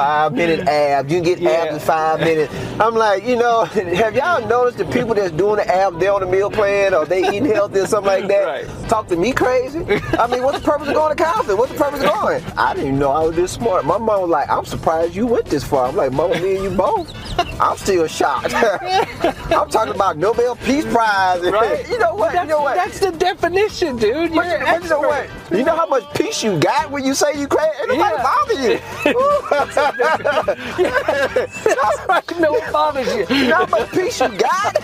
five 0.00 0.32
minute 0.32 0.60
abs. 0.68 1.12
You 1.12 1.20
can 1.20 1.24
get 1.24 1.42
abs 1.42 1.74
in 1.74 1.80
five 1.80 2.20
minutes. 2.20 2.54
I'm 2.80 2.94
like, 2.94 3.24
you 3.24 3.36
know, 3.36 3.64
have 3.64 4.14
y'all 4.14 4.46
noticed 4.48 4.78
the 4.78 4.86
people 4.86 5.14
that's 5.14 5.32
doing 5.32 5.56
the 5.56 5.68
abs, 5.68 5.98
they're 5.98 6.12
on 6.12 6.20
the 6.20 6.26
meal 6.26 6.50
plan 6.50 6.94
or 6.94 7.04
they 7.04 7.26
eating 7.28 7.46
healthy 7.46 7.80
or 7.80 7.86
something 7.86 8.10
like 8.12 8.28
that? 8.28 8.44
Right. 8.44 8.88
Talk 8.88 9.08
to 9.08 9.16
me 9.16 9.32
crazy? 9.32 9.80
I 10.18 10.26
mean, 10.26 10.42
what's 10.42 10.58
the 10.60 10.64
purpose 10.64 10.88
of 10.88 10.94
going 10.94 11.16
to 11.16 11.22
counseling? 11.22 11.58
What's 11.58 11.72
the 11.72 11.78
purpose 11.78 12.02
of 12.02 12.10
going? 12.10 12.42
I 12.56 12.74
didn't 12.74 12.88
even 12.88 12.98
know 12.98 13.10
I 13.10 13.26
was 13.26 13.36
this 13.36 13.52
smart. 13.52 13.84
My 13.84 13.98
mom 13.98 14.22
was 14.22 14.30
like, 14.30 14.48
I'm 14.48 14.64
surprised 14.64 15.14
you 15.14 15.26
went 15.26 15.46
this 15.46 15.64
far. 15.64 15.88
I'm 15.88 15.96
like, 15.96 16.12
Mama, 16.12 16.40
me 16.40 16.56
and 16.56 16.64
you 16.64 16.70
both. 16.70 17.12
I'm 17.60 17.76
still 17.76 18.06
shocked. 18.06 18.54
I'm 18.54 19.68
talking 19.68 19.94
about 19.94 20.16
Nobel 20.16 20.56
Peace 20.56 20.84
Prize. 20.86 21.42
Right. 21.42 21.88
you 21.88 21.98
know 21.98 22.14
what? 22.14 22.32
That's, 22.32 22.44
you 22.44 22.50
know 22.50 22.62
what? 22.62 22.74
that's 22.76 23.00
the 23.00 23.10
definition, 23.12 23.96
dude. 23.96 24.32
You're 24.32 24.42
But 24.42 24.46
an 24.46 24.64
but 24.64 24.82
you 24.82 24.88
know 24.90 25.00
what? 25.00 25.28
Expert. 25.50 25.58
You 25.58 25.64
know 25.64 25.76
how 25.76 25.86
much 25.86 26.04
peace 26.14 26.42
you 26.42 26.58
got 26.58 26.90
when 26.90 27.04
you 27.04 27.14
say 27.14 27.38
you 27.38 27.46
crazy? 27.48 27.70
Ain't 27.80 27.88
nobody 27.88 28.14
Yeah. 28.16 28.22
bother 28.22 28.54
you. 28.54 28.78
That's 31.64 31.98
right. 32.08 32.40
No, 32.40 32.54
it 32.56 32.72
bothers 32.72 33.14
you. 33.14 33.26
you 33.36 33.48
know 33.48 33.56
how 33.56 33.66
much 33.66 33.90
peace 33.92 34.20
you 34.20 34.28
got? 34.28 34.74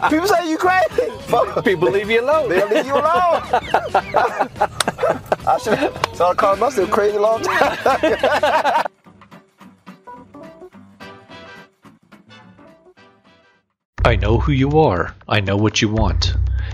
People 0.10 0.26
say 0.28 0.48
you 0.50 0.58
crazy. 0.58 1.10
Fuck. 1.28 1.64
People 1.64 1.90
leave 1.90 2.10
you 2.10 2.20
alone. 2.20 2.48
They'll 2.48 2.68
leave 2.68 2.86
you 2.86 2.94
alone. 2.94 3.42
I 5.48 5.58
should 5.62 5.78
have 5.78 5.94
started 6.14 6.38
calling 6.38 6.60
myself 6.60 6.90
crazy 6.90 7.16
a 7.16 7.20
long 7.20 7.42
time. 7.42 7.76
I 14.04 14.14
know 14.16 14.38
who 14.38 14.52
you 14.52 14.78
are. 14.78 15.14
I 15.28 15.40
know 15.40 15.56
what 15.56 15.82
you 15.82 15.88
want. 15.88 16.34